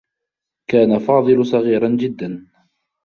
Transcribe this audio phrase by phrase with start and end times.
[0.69, 2.47] كان فاضل صغيرا جدّا.